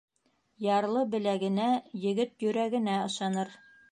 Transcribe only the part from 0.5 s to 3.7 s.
Ярлы беләгенә, егет йөрәгенә ышаныр.